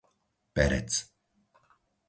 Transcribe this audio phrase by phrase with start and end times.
[0.55, 0.91] Perec